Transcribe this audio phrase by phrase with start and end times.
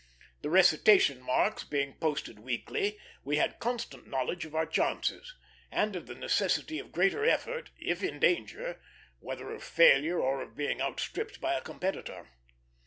[0.41, 5.35] The recitation marks being posted weekly, we had constant knowledge of our chances;
[5.71, 8.81] and of the necessity of greater effort, if in danger,
[9.19, 12.29] whether of failure or of being outstripped by a competitor.